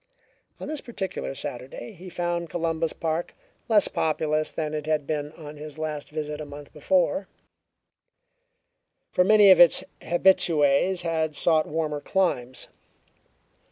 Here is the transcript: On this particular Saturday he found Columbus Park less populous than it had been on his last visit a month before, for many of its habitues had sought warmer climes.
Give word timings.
On 0.59 0.67
this 0.67 0.81
particular 0.81 1.35
Saturday 1.35 1.91
he 1.91 2.09
found 2.09 2.49
Columbus 2.49 2.91
Park 2.91 3.35
less 3.69 3.87
populous 3.87 4.51
than 4.51 4.73
it 4.73 4.87
had 4.87 5.05
been 5.05 5.31
on 5.33 5.57
his 5.57 5.77
last 5.77 6.09
visit 6.09 6.41
a 6.41 6.43
month 6.47 6.73
before, 6.73 7.27
for 9.11 9.23
many 9.23 9.51
of 9.51 9.59
its 9.59 9.83
habitues 10.01 11.03
had 11.03 11.35
sought 11.35 11.67
warmer 11.67 12.01
climes. 12.01 12.67